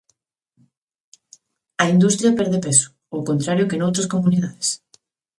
[1.83, 4.67] A industria perde peso, ao contrario que noutras comunidades.